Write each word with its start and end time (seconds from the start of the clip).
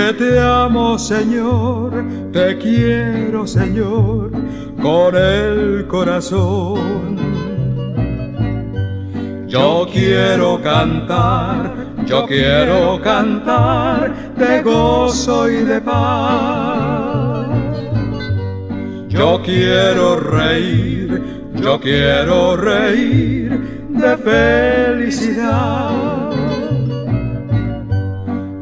Que 0.00 0.14
te 0.14 0.40
amo, 0.40 0.98
Señor, 0.98 1.92
te 2.32 2.56
quiero, 2.56 3.46
Señor, 3.46 4.30
con 4.80 5.14
el 5.14 5.86
corazón. 5.88 7.18
Yo 9.46 9.86
quiero 9.92 10.58
cantar, 10.62 11.74
yo 12.06 12.26
quiero 12.26 12.98
cantar 13.02 14.34
de 14.36 14.62
gozo 14.62 15.50
y 15.50 15.64
de 15.64 15.82
paz. 15.82 17.46
Yo 19.08 19.42
quiero 19.44 20.18
reír, 20.18 21.22
yo 21.56 21.78
quiero 21.78 22.56
reír 22.56 23.86
de 23.90 24.16
felicidad. 24.96 26.29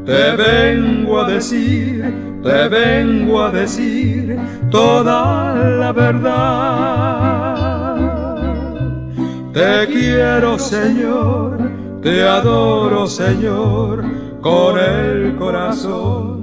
Te 0.09 0.35
vengo 0.35 1.21
a 1.21 1.29
decir, 1.29 2.01
te 2.41 2.67
vengo 2.67 3.43
a 3.43 3.51
decir 3.51 4.39
toda 4.71 5.53
la 5.53 5.91
verdad. 5.91 7.59
Te 9.53 9.85
quiero, 9.85 10.57
Señor, 10.57 11.59
te 12.01 12.23
adoro, 12.23 13.05
Señor, 13.05 14.03
con 14.41 14.79
el 14.79 15.35
corazón. 15.35 16.38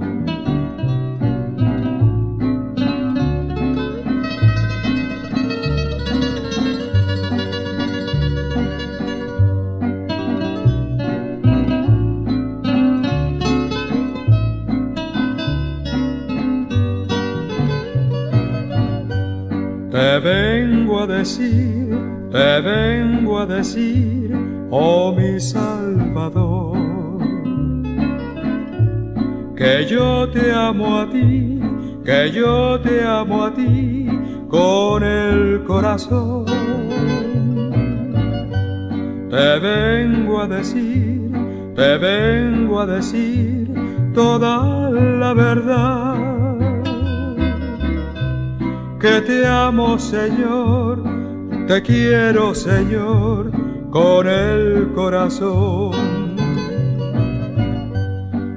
Te 21.35 22.61
vengo 22.61 23.41
a 23.41 23.47
decir, 23.47 24.31
oh 24.71 25.13
mi 25.13 25.41
Salvador, 25.41 26.79
que 29.57 29.87
yo 29.87 30.29
te 30.31 30.53
amo 30.53 31.01
a 31.01 31.11
ti, 31.11 31.61
que 32.05 32.31
yo 32.31 32.81
te 32.81 33.03
amo 33.03 33.45
a 33.45 33.53
ti 33.53 34.07
con 34.49 35.03
el 35.03 35.65
corazón. 35.67 36.47
Te 39.29 39.59
vengo 39.59 40.41
a 40.43 40.47
decir, 40.47 41.33
te 41.75 41.99
vengo 41.99 42.79
a 42.79 42.87
decir 42.87 43.75
toda 44.15 44.91
la 44.91 45.35
verdad 45.35 46.37
que 49.01 49.21
te 49.21 49.47
amo, 49.47 49.99
Señor, 49.99 51.06
te 51.67 51.83
quiero, 51.83 52.55
Señor, 52.55 53.51
con 53.91 54.29
el 54.29 54.93
corazón. 54.95 56.37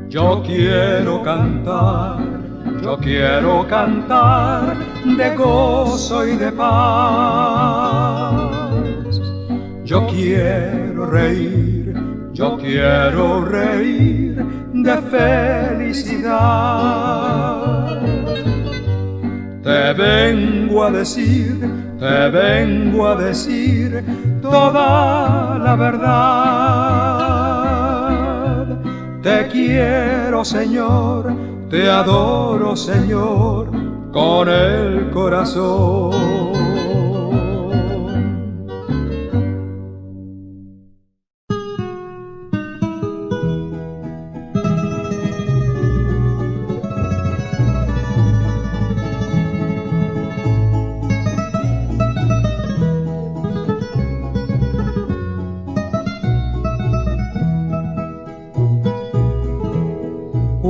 Yo 0.10 0.44
quiero 0.46 1.24
cantar, 1.24 2.20
yo 2.84 2.98
quiero 2.98 3.66
cantar 3.68 4.78
de 5.06 5.36
gozo 5.36 6.28
y 6.28 6.36
de 6.36 6.52
paz. 6.52 7.80
Yo 9.86 10.06
quiero 10.08 11.08
reír, 11.08 11.96
yo 12.34 12.58
quiero 12.58 13.44
reír 13.46 14.36
de 14.74 14.98
felicidad. 15.10 16.30
Te 19.64 19.94
vengo 19.94 20.84
a 20.84 20.92
decir, 20.92 21.89
te 22.00 22.30
vengo 22.30 23.08
a 23.08 23.16
decir 23.16 24.04
toda 24.42 25.60
la 25.60 25.76
verdad. 25.76 26.30
Te 29.22 29.48
quiero, 29.50 30.46
Señor, 30.46 31.34
te 31.70 31.90
adoro, 31.90 32.76
Señor, 32.76 33.70
con 34.12 34.48
el 34.48 35.10
corazón. 35.12 36.69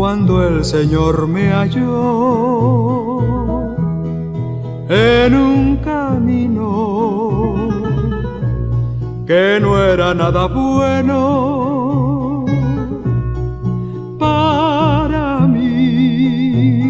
Cuando 0.09 0.41
el 0.41 0.65
Señor 0.65 1.27
me 1.27 1.51
halló 1.51 3.19
en 4.89 5.35
un 5.35 5.77
camino 5.77 7.53
que 9.27 9.59
no 9.61 9.77
era 9.77 10.15
nada 10.15 10.47
bueno 10.47 12.43
para 14.17 15.41
mí. 15.41 16.81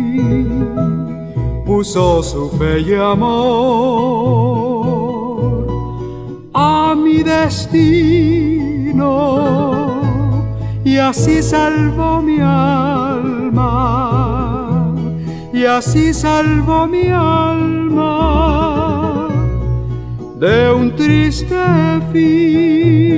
Puso 1.66 2.24
su 2.24 2.50
fe 2.51 2.80
y 2.80 2.94
amor 2.94 4.00
a 6.53 6.96
mi 6.96 7.22
destino 7.22 8.30
y 10.86 10.97
así 10.97 11.44
salvó 11.44 12.22
mi 12.22 12.40
alma, 12.40 13.09
y 15.59 15.66
así 15.66 16.14
salvó 16.14 16.88
mi 16.88 17.09
alma 17.09 18.08
de 20.40 20.72
un 20.72 20.96
triste 20.96 21.58
fin. 22.14 23.09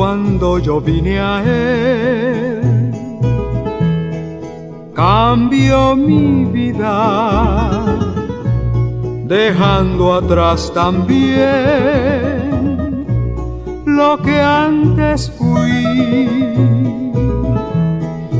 cuando 0.00 0.58
yo 0.58 0.80
vine 0.80 1.20
a 1.20 1.42
él, 1.44 1.59
mi 5.96 6.44
vida, 6.44 7.84
dejando 9.24 10.14
atrás 10.14 10.70
también 10.72 11.40
lo 13.86 14.22
que 14.22 14.40
antes 14.40 15.28
fui, 15.30 16.28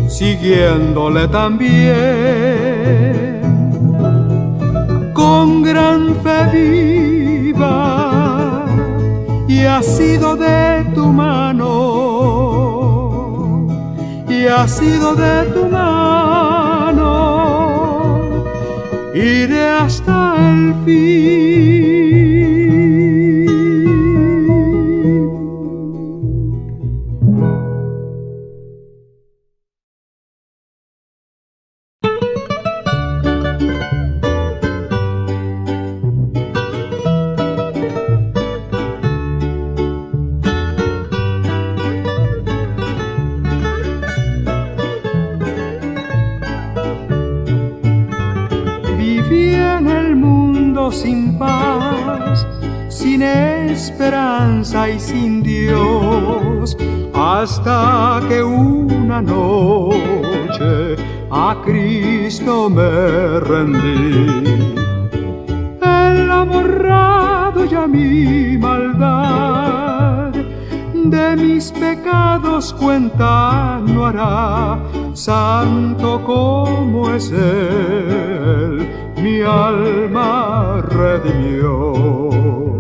siguiéndole 0.08 1.26
también 1.28 2.30
con 5.14 5.62
gran 5.62 6.14
fe 6.22 6.46
viva 6.52 8.66
y 9.48 9.64
ha 9.64 9.82
sido 9.82 10.36
de 10.36 10.84
tu 10.94 11.06
mano, 11.06 11.70
y 14.28 14.46
ha 14.46 14.68
sido 14.68 15.14
de 15.14 15.44
tu 15.54 15.69
iré 19.14 19.68
hasta 19.68 20.36
el 20.38 20.74
fin. 20.84 21.79
Cristo 61.64 62.70
me 62.70 63.40
rendí. 63.40 64.44
Él 65.82 66.30
ha 66.30 66.44
borrado 66.44 67.64
ya 67.64 67.86
mi 67.86 68.56
maldad, 68.58 70.32
de 70.94 71.36
mis 71.36 71.70
pecados 71.72 72.72
cuenta 72.72 73.80
no 73.86 74.06
hará, 74.06 74.78
santo 75.12 76.22
como 76.24 77.10
es 77.14 77.30
Él, 77.30 78.88
mi 79.22 79.42
alma 79.42 80.82
redimió. 80.82 82.79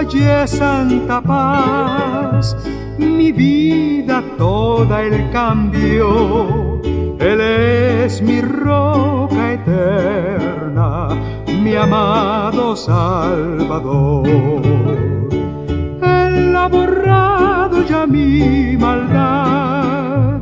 Santa 0.00 1.20
paz, 1.20 2.56
mi 2.96 3.32
vida 3.32 4.24
toda 4.38 5.02
el 5.02 5.30
cambio. 5.30 6.80
Él 7.18 7.40
es 7.40 8.22
mi 8.22 8.40
roca 8.40 9.52
eterna, 9.52 11.08
mi 11.62 11.76
amado 11.76 12.74
Salvador. 12.74 14.26
Él 16.02 16.56
ha 16.56 16.66
borrado 16.66 17.84
ya 17.86 18.06
mi 18.06 18.78
maldad, 18.78 20.40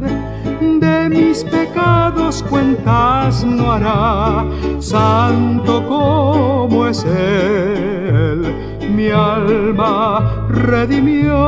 de 0.61 1.09
mis 1.09 1.43
pecados 1.43 2.45
cuentas 2.49 3.43
no 3.45 3.73
hará, 3.73 4.47
santo 4.79 5.85
como 5.89 6.87
es 6.87 7.05
Él 7.05 8.69
mi 8.99 9.11
alma 9.11 10.49
redimió. 10.49 11.39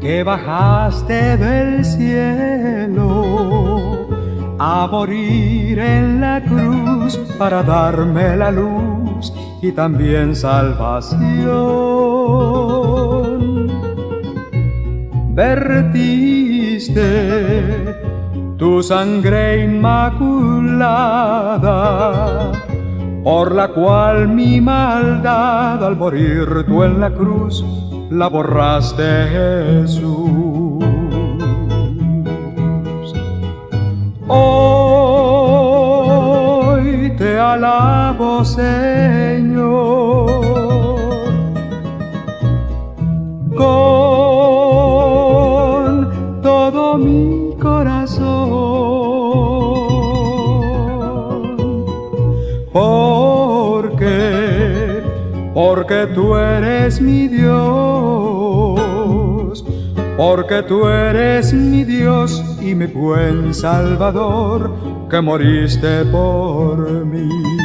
Que 0.00 0.22
bajaste 0.22 1.36
del 1.38 1.84
cielo 1.84 3.93
a 4.58 4.86
morir 4.90 5.78
en 5.78 6.20
la 6.20 6.42
cruz 6.42 7.18
para 7.38 7.62
darme 7.62 8.36
la 8.36 8.50
luz 8.50 9.32
y 9.62 9.72
también 9.72 10.34
salvación. 10.36 11.22
Vertiste 15.34 17.04
tu 18.56 18.82
sangre 18.82 19.64
inmaculada, 19.64 20.92
por 23.24 23.54
la 23.54 23.68
cual 23.68 24.28
mi 24.28 24.60
maldad 24.60 25.84
al 25.84 25.96
morir 25.96 26.64
tú 26.66 26.84
en 26.84 27.00
la 27.00 27.10
cruz 27.10 27.64
la 28.10 28.28
borraste 28.28 29.26
Jesús. 29.32 30.63
Hoy 34.26 34.40
te 37.18 37.38
alabo, 37.38 38.42
Señor, 38.42 40.30
con 43.54 44.00
todo 46.40 46.96
mi 46.96 47.54
corazón, 47.60 48.24
porque, 52.72 55.02
porque 55.52 56.06
tú 56.14 56.34
eres 56.34 56.98
mi 56.98 57.28
Dios, 57.28 57.93
porque 60.16 60.62
tú 60.62 60.86
eres 60.86 61.52
mi 61.52 61.84
Dios 61.84 62.42
y 62.60 62.74
mi 62.74 62.86
buen 62.86 63.52
Salvador, 63.52 64.72
que 65.10 65.20
moriste 65.20 66.04
por 66.06 67.04
mí. 67.04 67.63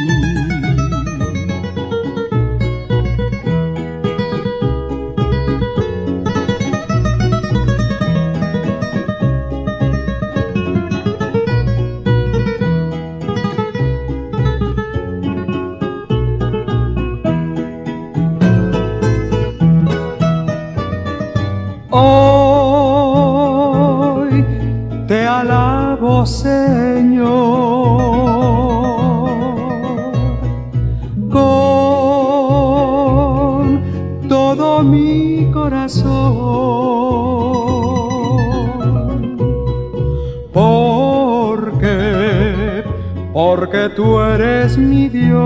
Tú 43.96 44.20
eres 44.20 44.76
mi 44.76 45.08
Dios, 45.08 45.38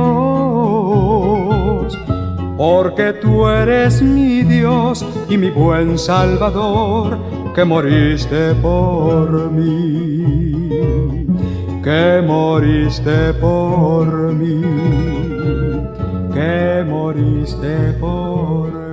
porque 2.57 3.13
tú 3.15 3.47
eres 3.47 4.01
mi 4.03 4.43
Dios 4.43 5.05
y 5.29 5.37
mi 5.37 5.51
buen 5.51 5.99
Salvador, 5.99 7.19
que 7.55 7.65
moriste 7.65 8.55
por 8.57 9.51
mí, 9.51 11.27
que 11.83 12.23
moriste 12.27 13.35
por 13.35 14.33
mí, 14.33 14.63
que 16.33 16.85
moriste 16.89 17.93
por 18.01 18.73
mí. 18.73 18.84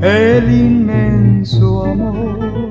el 0.00 0.50
inmenso 0.50 1.84
amor 1.84 2.70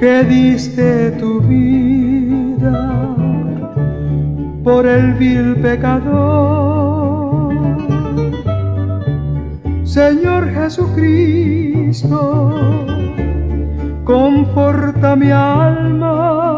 que 0.00 0.24
diste 0.24 1.12
tu 1.12 1.40
vida 1.40 3.14
por 4.64 4.84
el 4.86 5.14
vil 5.14 5.54
pecador. 5.62 7.54
Señor 9.84 10.50
Jesucristo, 10.50 12.20
conforta 14.04 15.14
mi 15.16 15.30
alma 15.30 16.48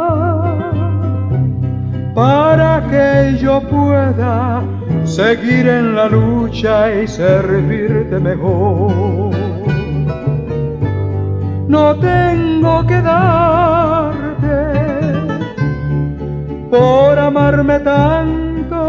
para 2.15 2.87
que 2.91 3.39
yo 3.41 3.61
pueda 3.63 4.63
seguir 5.11 5.67
en 5.67 5.97
la 5.97 6.09
lucha 6.09 6.95
y 6.95 7.09
servirte 7.09 8.19
mejor. 8.21 9.35
No 11.69 11.97
tengo 11.97 12.87
que 12.87 13.01
darte 13.03 14.57
por 16.71 17.19
amarme 17.19 17.81
tanto. 17.81 18.81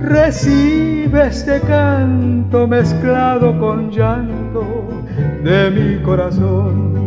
Recibe 0.00 1.26
este 1.26 1.60
canto 1.60 2.66
mezclado 2.66 3.58
con 3.58 3.90
llanto 3.90 4.64
de 5.44 5.70
mi 5.70 6.02
corazón 6.02 6.99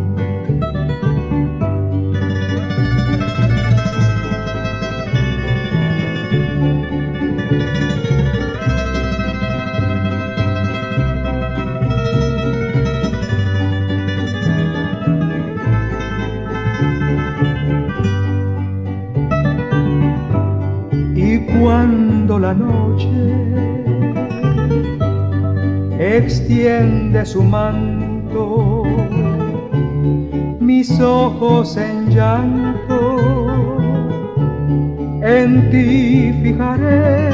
noche. 22.58 23.44
Extiende 25.98 27.24
su 27.24 27.42
manto, 27.42 28.82
mis 30.60 31.00
ojos 31.00 31.76
en 31.76 32.10
llanto, 32.10 33.18
en 35.22 35.70
ti 35.70 36.32
fijaré. 36.42 37.30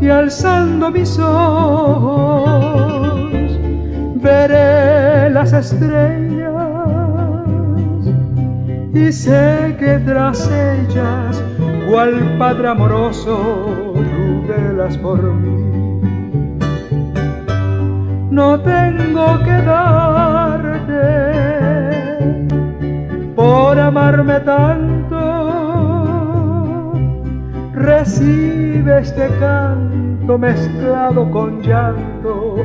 Y 0.00 0.08
alzando 0.08 0.90
mis 0.90 1.18
ojos 1.18 2.58
veré 4.22 5.30
las 5.30 5.52
estrellas. 5.52 6.28
Y 8.94 9.12
sé 9.12 9.76
que 9.78 9.98
tras 10.06 10.50
ellas, 10.50 11.42
cual 11.88 12.36
padre 12.38 12.68
amoroso, 12.68 13.94
tú 13.94 14.46
velas 14.46 14.96
por 14.98 15.22
mí. 15.22 16.00
No 18.30 18.60
tengo 18.60 19.38
que 19.42 19.62
darte 19.62 20.98
por 23.34 23.78
amarme 23.78 24.40
tanto. 24.40 25.18
Recibe 27.74 29.00
este 29.00 29.28
canto 29.40 30.36
mezclado 30.36 31.30
con 31.30 31.62
llanto 31.62 32.56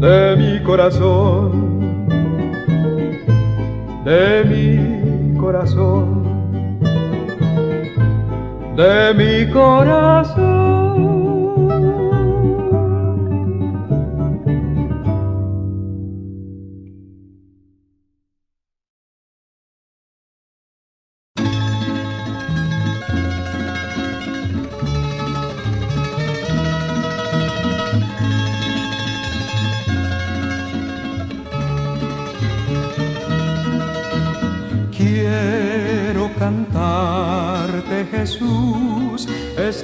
de 0.00 0.36
mi 0.36 0.62
corazón, 0.62 1.88
de 4.04 4.44
mi 4.44 5.38
corazón, 5.38 6.25
de 8.76 9.14
mi 9.14 9.50
corazón. 9.50 10.55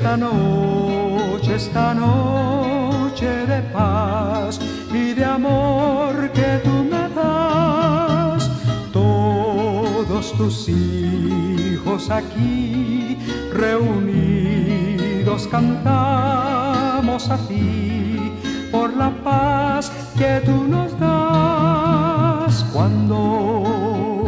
Esta 0.02 0.16
noche, 0.16 1.54
esta 1.54 1.94
noche 1.94 3.46
de 3.46 3.62
paz 3.72 4.58
y 4.92 5.12
de 5.14 5.24
amor 5.24 6.28
que 6.32 6.60
tú 6.64 6.82
me 6.90 7.08
das. 7.14 8.50
Todos 8.92 10.32
tus 10.32 10.68
hijos 10.68 12.10
aquí 12.10 13.16
reunidos 13.52 15.46
cantamos 15.46 17.30
a 17.30 17.36
ti 17.46 18.32
por 18.72 18.92
la 18.96 19.10
paz 19.22 19.92
que 20.18 20.42
tú 20.44 20.64
nos 20.64 20.98
das 20.98 22.64
cuando 22.72 24.24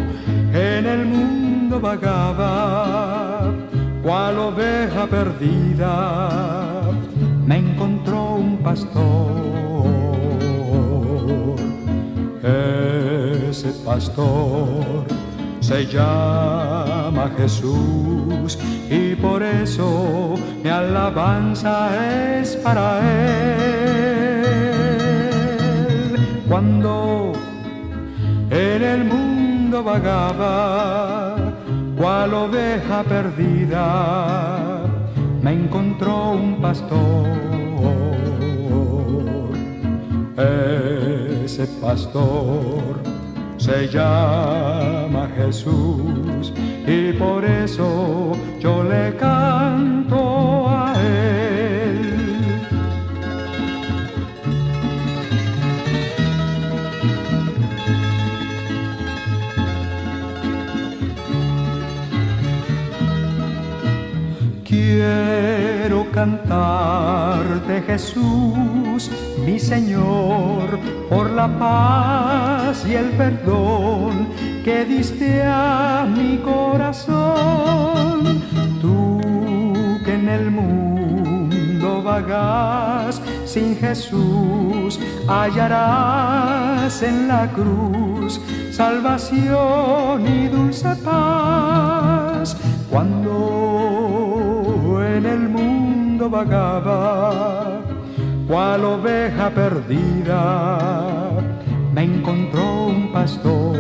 en 0.53 0.87
el 0.87 1.05
mundo 1.05 1.81
vagaba 1.81 3.24
cual 4.05 4.39
oveja 4.39 5.07
perdida, 5.07 6.83
me 7.47 7.57
encontró 7.57 8.35
un 8.35 8.59
pastor. 8.59 9.87
Ese 12.43 13.73
pastor 13.83 15.07
se 15.61 15.87
llama 15.87 17.31
Jesús 17.39 18.59
y 18.91 19.15
por 19.15 19.43
eso 19.43 20.35
mi 20.63 20.69
alabanza 20.69 21.89
es 22.39 22.57
para 22.57 23.01
él. 23.01 23.65
Cuando 26.47 27.33
en 28.51 28.83
el 28.83 29.05
mundo 29.07 29.83
vagaba, 29.83 31.24
cual 32.05 32.35
oveja 32.35 33.03
perdida, 33.03 34.83
me 35.41 35.53
encontró 35.53 36.33
un 36.33 36.61
pastor. 36.61 37.25
Ese 40.37 41.67
pastor 41.81 43.01
se 43.57 43.89
llama 43.89 45.31
Jesús 45.35 46.53
y 46.87 47.15
por 47.15 47.43
eso 47.43 48.33
yo 48.61 48.85
le 48.85 49.17
canto 49.17 50.69
a 50.69 50.93
él. 51.01 51.54
Cantarte 66.25 67.83
Jesús, 67.83 69.11
mi 69.45 69.59
Señor, 69.59 70.79
por 71.11 71.31
la 71.31 71.47
paz 71.59 72.87
y 72.89 72.95
el 72.95 73.11
perdón 73.11 74.29
que 74.65 74.87
diste 74.87 75.43
a 75.43 76.07
mi 76.09 76.39
corazón. 76.39 78.43
Tú 78.81 79.21
que 80.03 80.15
en 80.15 80.31
el 80.31 80.51
mundo 80.51 82.03
vagas 82.03 83.21
sin 83.45 83.77
Jesús, 83.77 84.99
hallarás 85.29 87.03
en 87.03 87.29
la 87.29 87.53
cruz 87.53 88.41
salvación 88.73 90.27
y 90.27 90.49
dulce 90.49 90.97
paz. 91.05 92.57
Cuando 92.91 93.74
vagaba, 96.29 97.81
cual 98.47 98.85
oveja 98.85 99.51
perdida, 99.51 101.31
me 101.93 102.03
encontró 102.03 102.87
un 102.87 103.13
pastor. 103.13 103.75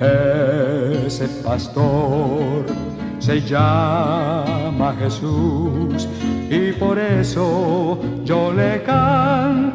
Ese 0.00 1.26
pastor 1.42 2.66
se 3.18 3.40
llama 3.40 4.94
Jesús 4.98 6.08
y 6.48 6.72
por 6.72 6.98
eso 6.98 7.98
yo 8.24 8.52
le 8.52 8.82
canto 8.82 9.67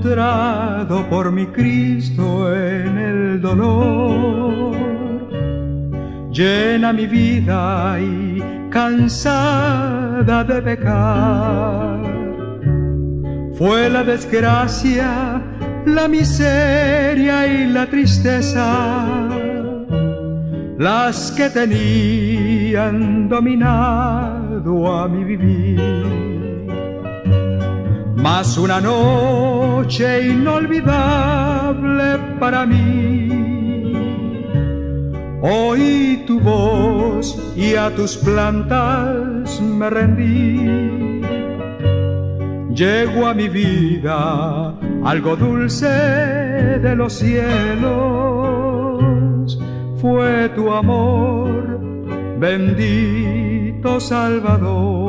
encontrado 0.00 1.08
por 1.10 1.30
mi 1.30 1.46
Cristo 1.46 2.54
en 2.54 2.96
el 2.96 3.40
dolor. 3.40 4.74
Llena 6.32 6.92
mi 6.92 7.06
vida 7.06 7.98
y 8.00 8.42
cansada 8.70 10.44
de 10.44 10.62
pecar. 10.62 12.00
Fue 13.54 13.90
la 13.90 14.02
desgracia, 14.02 15.42
la 15.84 16.08
miseria 16.08 17.46
y 17.46 17.66
la 17.66 17.86
tristeza 17.86 19.28
las 20.78 21.30
que 21.32 21.50
tenían 21.50 23.28
dominado 23.28 24.98
a 24.98 25.06
mi 25.08 25.24
vivir 25.24 26.29
mas 28.22 28.58
una 28.58 28.80
noche 28.80 30.28
inolvidable 30.28 32.18
para 32.38 32.66
mí. 32.66 33.28
Oí 35.42 36.24
tu 36.26 36.38
voz 36.40 37.52
y 37.56 37.74
a 37.74 37.90
tus 37.94 38.16
plantas 38.18 39.60
me 39.60 39.88
rendí. 39.88 41.20
Llegó 42.74 43.26
a 43.26 43.34
mi 43.34 43.48
vida 43.48 44.74
algo 45.04 45.36
dulce 45.36 45.88
de 45.88 46.94
los 46.94 47.14
cielos. 47.14 47.90
Fue 49.96 50.48
tu 50.50 50.70
amor, 50.72 51.80
bendito 52.38 53.98
Salvador. 54.00 54.99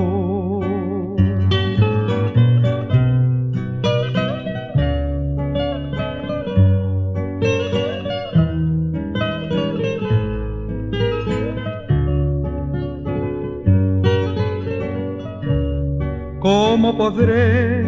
¿Cómo 16.81 16.97
podré 16.97 17.85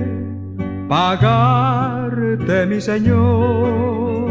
pagarte, 0.88 2.68
mi 2.68 2.80
Señor, 2.80 4.30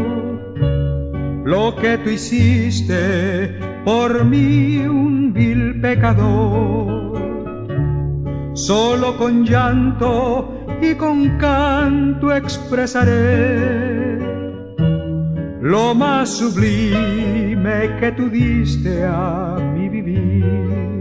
lo 1.43 1.75
que 1.75 1.97
tú 1.97 2.09
hiciste 2.09 3.59
por 3.83 4.23
mí, 4.23 4.77
un 4.87 5.33
vil 5.33 5.81
pecador? 5.81 7.11
Solo 8.53 9.17
con 9.17 9.43
llanto 9.43 10.65
y 10.81 10.95
con 10.95 11.37
canto 11.37 12.33
expresaré 12.33 14.17
lo 15.59 15.93
más 15.93 16.29
sublime 16.29 17.97
que 17.99 18.13
tú 18.15 18.29
diste 18.29 19.03
a 19.03 19.57
mi 19.75 19.89
vivir 19.89 20.92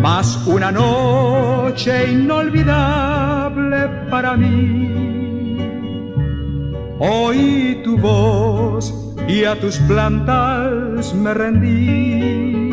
mas 0.00 0.46
una 0.46 0.72
noche 0.72 2.12
inolvidable 2.12 3.88
para 4.10 4.36
mí. 4.36 5.56
Oí 6.98 7.80
tu 7.84 7.96
voz 7.98 8.94
y 9.28 9.44
a 9.44 9.58
tus 9.58 9.76
plantas 9.78 11.14
me 11.14 11.34
rendí. 11.34 12.70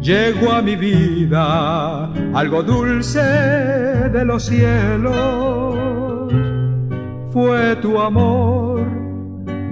Llegó 0.00 0.52
a 0.52 0.62
mi 0.62 0.74
vida 0.74 2.12
algo 2.34 2.62
dulce 2.62 3.20
de 3.20 4.24
los 4.24 4.44
cielos. 4.44 5.76
Fue 7.32 7.76
tu 7.76 8.00
amor, 8.00 8.84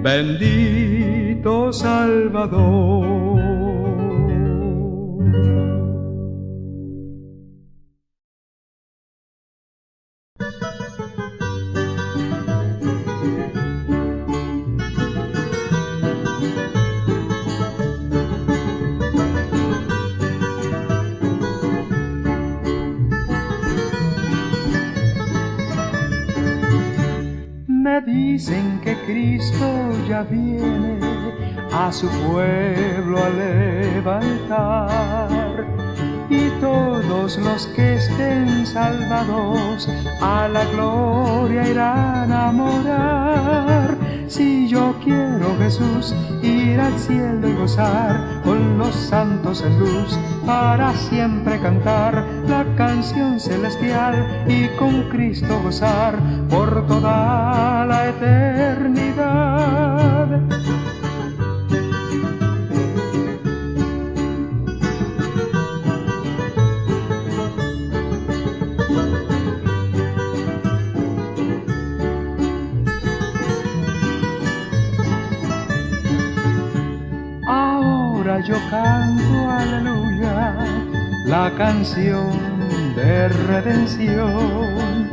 bendito 0.02 1.72
Salvador. 1.72 3.39
Cristo 29.06 29.92
ya 30.08 30.22
viene 30.22 30.98
a 31.72 31.92
su 31.92 32.08
pueblo 32.08 33.18
a 33.22 33.30
levantar 33.30 35.28
y 36.28 36.48
todos 36.60 37.38
los 37.38 37.66
que 37.68 37.94
estén 37.96 38.66
salvados 38.66 39.88
a 40.20 40.48
la 40.48 40.64
gloria 40.66 41.68
irán 41.68 42.32
a 42.32 42.52
morar. 42.52 43.96
Si 44.28 44.68
yo 44.68 44.94
quiero 45.02 45.56
Jesús 45.58 46.14
ir 46.42 46.80
al 46.80 46.96
cielo 46.98 47.48
y 47.48 47.54
gozar 47.54 48.42
con 48.44 48.78
los 48.78 48.94
santos 48.94 49.62
en 49.62 49.78
luz 49.78 50.18
para 50.46 50.94
siempre 50.94 51.58
cantar 51.60 52.24
la 52.48 52.64
canción 52.76 53.38
celestial 53.40 54.44
y 54.48 54.68
con 54.78 55.08
Cristo 55.10 55.60
gozar 55.62 56.18
por 56.48 56.86
toda 56.86 57.84
la 57.86 58.08
eternidad. 58.08 59.10
yo 78.46 78.56
canto 78.70 79.50
aleluya, 79.50 80.09
la 81.30 81.50
canción 81.56 82.32
de 82.96 83.28
redención 83.28 85.08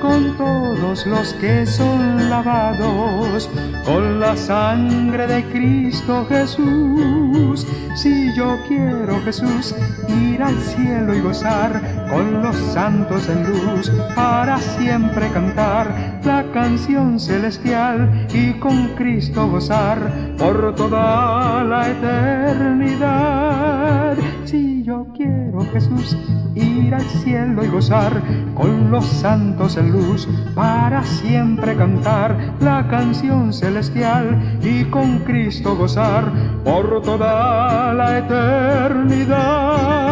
con 0.00 0.36
todos 0.36 1.04
los 1.04 1.34
que 1.34 1.66
son 1.66 2.30
lavados 2.30 3.50
con 3.84 4.20
la 4.20 4.36
sangre 4.36 5.26
de 5.26 5.42
Cristo 5.46 6.24
Jesús. 6.28 7.66
Si 7.96 8.32
yo 8.36 8.56
quiero 8.68 9.20
Jesús 9.24 9.74
ir 10.08 10.40
al 10.40 10.56
cielo 10.60 11.12
y 11.12 11.20
gozar 11.22 12.06
con 12.08 12.40
los 12.40 12.54
santos 12.54 13.28
en 13.28 13.42
luz 13.42 13.90
para 14.14 14.58
siempre 14.58 15.28
cantar 15.30 16.20
la 16.24 16.44
canción 16.52 17.18
celestial 17.18 18.28
y 18.32 18.52
con 18.60 18.94
Cristo 18.94 19.48
gozar 19.48 20.36
por 20.38 20.72
toda 20.76 21.64
la 21.64 21.90
eternidad. 21.90 23.58
Jesús 25.68 26.16
ir 26.54 26.94
al 26.94 27.02
cielo 27.02 27.64
y 27.64 27.68
gozar 27.68 28.22
con 28.54 28.90
los 28.90 29.04
santos 29.04 29.76
en 29.76 29.92
luz 29.92 30.28
para 30.54 31.04
siempre 31.04 31.76
cantar 31.76 32.36
la 32.60 32.88
canción 32.88 33.52
celestial 33.52 34.58
y 34.62 34.84
con 34.84 35.20
Cristo 35.20 35.76
gozar 35.76 36.32
por 36.64 37.02
toda 37.02 37.92
la 37.94 38.18
eternidad. 38.18 40.07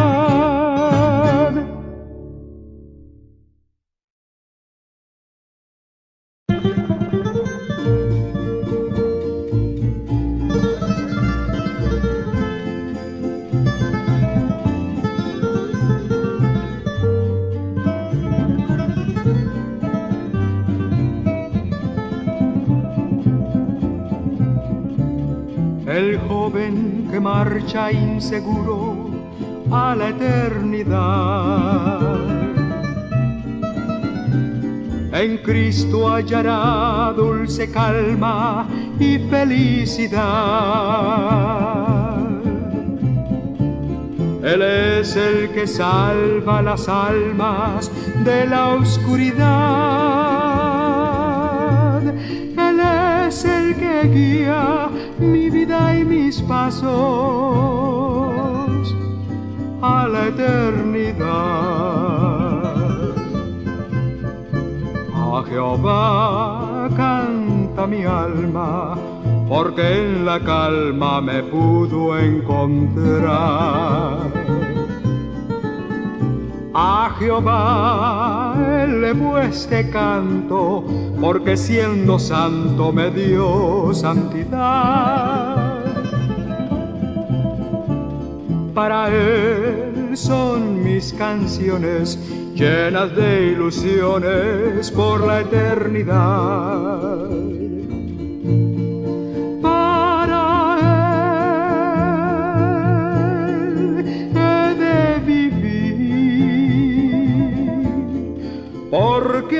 Marcha 27.27 27.83
inseguro 27.91 28.81
a 29.69 29.95
la 29.99 30.07
eternidad. 30.15 31.57
En 35.21 35.31
Cristo 35.47 35.97
hallará 36.13 37.13
dulce 37.21 37.63
calma 37.69 38.65
y 38.99 39.11
felicidad. 39.33 40.21
Él 44.51 44.61
es 44.61 45.15
el 45.15 45.49
que 45.53 45.65
salva 45.67 46.61
las 46.61 46.87
almas 46.87 47.91
de 48.23 48.39
la 48.53 48.63
oscuridad. 48.79 49.47
Él 52.67 52.79
es 53.27 53.37
el 53.43 53.66
guía 54.03 54.89
mi 55.19 55.49
vida 55.49 55.97
y 55.97 56.03
mis 56.05 56.41
pasos 56.41 56.87
a 59.81 60.07
la 60.07 60.27
eternidad. 60.27 61.27
A 65.13 65.43
Jehová 65.47 66.89
canta 66.95 67.87
mi 67.87 68.03
alma 68.03 68.97
porque 69.47 69.99
en 69.99 70.25
la 70.25 70.39
calma 70.39 71.21
me 71.21 71.43
pudo 71.43 72.17
encontrar. 72.19 73.37
A 76.79 77.15
Jehová 77.17 78.53
elevo 78.83 79.39
este 79.39 79.89
canto, 79.89 80.85
porque 81.19 81.57
siendo 81.57 82.19
santo 82.19 82.93
me 82.93 83.09
dio 83.09 83.91
santidad. 83.95 85.83
Para 88.75 89.09
Él 89.09 90.15
son 90.15 90.83
mis 90.83 91.13
canciones 91.13 92.19
llenas 92.53 93.15
de 93.15 93.53
ilusiones 93.53 94.91
por 94.91 95.25
la 95.25 95.39
eternidad. 95.41 97.27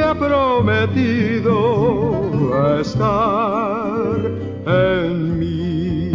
Ha 0.07 0.15
prometido 0.15 1.57
estar 2.79 4.15
en 4.65 5.37
mí. 5.37 6.11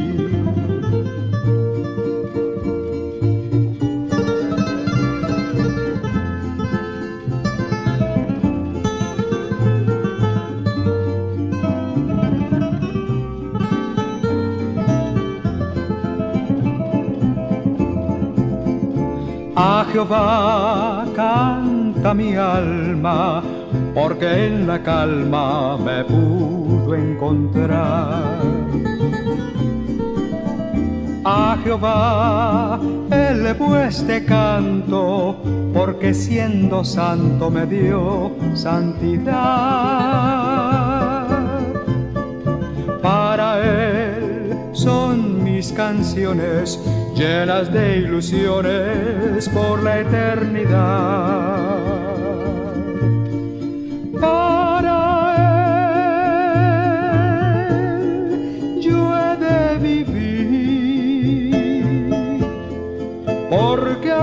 A 19.55 19.85
Jehová 19.93 21.05
mi 22.15 22.35
alma, 22.37 23.43
porque 23.95 24.47
en 24.47 24.67
la 24.67 24.83
calma 24.83 25.77
me 25.77 26.03
pudo 26.05 26.95
encontrar. 26.95 28.41
A 31.25 31.57
Jehová 31.63 32.81
elevo 33.11 33.77
este 33.77 34.25
canto, 34.25 35.37
porque 35.73 36.13
siendo 36.15 36.85
santo 36.85 37.51
me 37.51 37.67
dio 37.67 38.33
santidad. 38.55 39.33
Para 43.03 43.61
Él 43.61 44.57
son 44.73 45.45
mis 45.45 45.71
canciones 45.73 46.81
llenas 47.15 47.71
de 47.73 47.99
ilusiones 47.99 49.49
por 49.49 49.83
la 49.83 50.01
eternidad. 50.01 52.02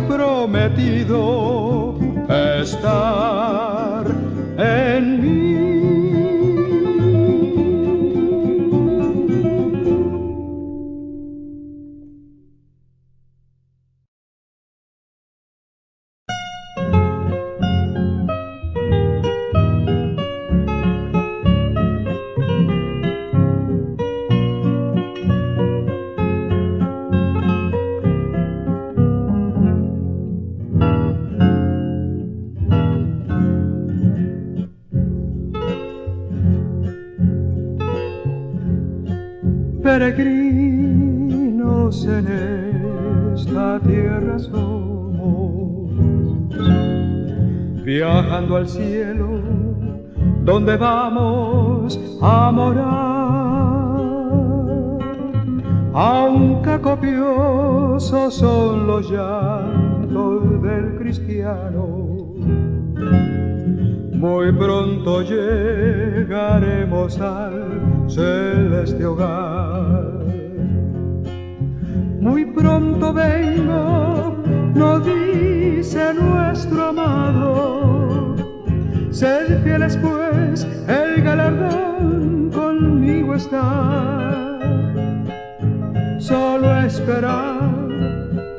Prometido 0.10 1.96
estar 2.60 3.39
peregrinos 40.12 42.06
en 42.06 42.28
esta 43.36 43.80
tierra 43.80 44.40
somos, 44.40 45.92
viajando 47.84 48.58
al 48.58 48.68
cielo, 48.68 49.42
donde 50.44 50.78
vamos 50.78 52.00
a 52.22 52.52
morar. 52.52 53.10
Aunque 55.94 56.80
copiosos 56.80 58.34
son 58.34 58.88
los 58.88 59.10
llantos 59.12 60.62
del 60.62 60.96
cristiano, 60.98 61.99
muy 64.20 64.52
pronto 64.52 65.22
llegaremos 65.22 67.20
al 67.22 68.06
celeste 68.10 69.06
hogar. 69.06 70.12
Muy 72.20 72.46
pronto 72.48 73.14
vengo, 73.14 74.36
no 74.76 75.00
dice 75.00 76.14
nuestro 76.14 76.90
amado. 76.90 78.36
Ser 79.10 79.62
fieles 79.64 79.98
pues, 79.98 80.68
el 80.88 81.22
galardón 81.24 82.52
conmigo 82.54 83.36
está. 83.36 84.60
Solo 86.20 86.78
esperar, 86.82 87.88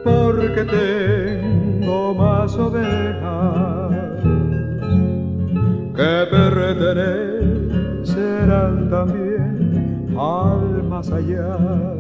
porque 0.05 0.65
tengo 0.65 2.15
más 2.15 2.57
ovejas 2.57 3.80
que 6.01 6.27
pertenecerán 6.31 8.89
también 8.89 10.17
al 10.19 10.83
más 10.85 11.13
allá. 11.13 12.00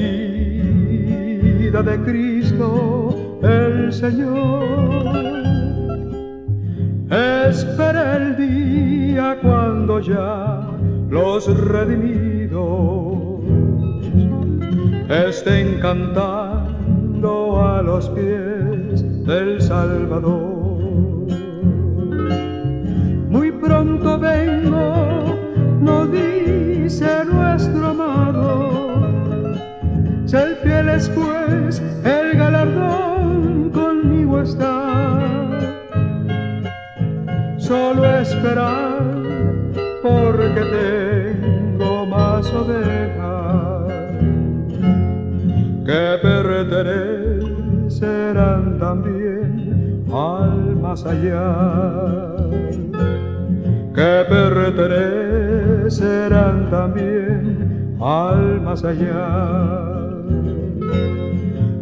de 1.82 1.96
Cristo 2.04 3.40
el 3.42 3.94
Señor. 3.94 4.66
Espera 7.10 8.18
el 8.18 8.36
día 8.36 9.38
cuando 9.42 10.02
ya 10.02 10.68
los 11.10 11.48
redimidos 11.70 13.46
estén 15.10 15.80
cantando 15.80 17.64
a 17.66 17.82
los 17.82 18.10
pies 18.10 19.26
del 19.26 19.62
Salvador 19.62 20.57
punto 23.98 24.20
vengo, 24.20 25.36
no 25.82 26.06
dice 26.08 27.26
nuestro 27.26 27.88
amado. 27.88 29.08
Ser 30.26 30.56
fieles 30.58 31.10
pues, 31.16 31.82
el 32.04 32.38
galardón 32.38 33.72
conmigo 33.72 34.42
está. 34.42 35.18
Solo 37.58 38.06
esperar, 38.20 39.02
porque 40.04 40.62
tengo 41.78 42.06
más 42.06 42.54
ovejas 42.54 43.88
que 45.86 46.18
pertenecerán 46.22 48.78
también 48.80 50.04
al 50.12 50.76
más 50.76 51.06
allá 51.06 52.27
que 53.98 54.26
pertenecerán 54.30 56.70
también 56.70 57.98
al 58.00 58.62
más 58.62 58.84
allá, 58.84 59.28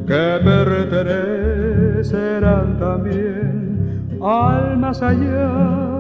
que 0.08 0.39
pertenecerán 0.45 2.80
también 2.80 4.17
al 4.21 4.78
más 4.78 5.01
allá. 5.01 5.94